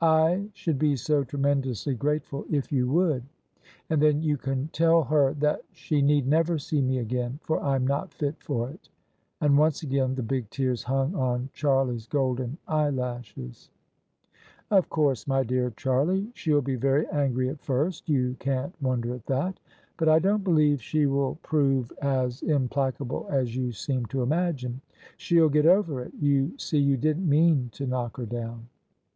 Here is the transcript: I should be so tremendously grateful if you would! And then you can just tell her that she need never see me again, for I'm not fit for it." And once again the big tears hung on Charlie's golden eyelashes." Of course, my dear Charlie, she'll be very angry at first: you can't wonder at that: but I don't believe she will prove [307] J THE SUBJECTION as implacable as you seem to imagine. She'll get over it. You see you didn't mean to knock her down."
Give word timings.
I 0.00 0.50
should 0.54 0.78
be 0.78 0.94
so 0.94 1.24
tremendously 1.24 1.96
grateful 1.96 2.44
if 2.48 2.70
you 2.70 2.86
would! 2.92 3.24
And 3.90 4.00
then 4.00 4.22
you 4.22 4.36
can 4.36 4.66
just 4.66 4.72
tell 4.74 5.02
her 5.02 5.32
that 5.40 5.62
she 5.72 6.00
need 6.00 6.28
never 6.28 6.58
see 6.58 6.80
me 6.80 6.98
again, 6.98 7.40
for 7.42 7.60
I'm 7.60 7.84
not 7.84 8.14
fit 8.14 8.40
for 8.40 8.70
it." 8.70 8.88
And 9.40 9.58
once 9.58 9.82
again 9.82 10.14
the 10.14 10.22
big 10.22 10.48
tears 10.48 10.84
hung 10.84 11.16
on 11.16 11.50
Charlie's 11.54 12.06
golden 12.06 12.56
eyelashes." 12.68 13.68
Of 14.70 14.88
course, 14.90 15.26
my 15.26 15.42
dear 15.42 15.72
Charlie, 15.76 16.30
she'll 16.34 16.62
be 16.62 16.76
very 16.76 17.08
angry 17.10 17.48
at 17.48 17.60
first: 17.60 18.08
you 18.08 18.36
can't 18.38 18.80
wonder 18.80 19.12
at 19.12 19.26
that: 19.26 19.58
but 19.96 20.08
I 20.08 20.20
don't 20.20 20.44
believe 20.44 20.80
she 20.80 21.06
will 21.06 21.34
prove 21.42 21.88
[307] 21.98 21.98
J 21.98 21.98
THE 21.98 22.20
SUBJECTION 22.20 22.50
as 22.54 22.62
implacable 22.62 23.26
as 23.28 23.56
you 23.56 23.72
seem 23.72 24.06
to 24.06 24.22
imagine. 24.22 24.82
She'll 25.16 25.48
get 25.48 25.66
over 25.66 26.00
it. 26.00 26.12
You 26.20 26.56
see 26.58 26.78
you 26.78 26.96
didn't 26.96 27.28
mean 27.28 27.70
to 27.72 27.88
knock 27.88 28.18
her 28.18 28.26
down." 28.26 28.68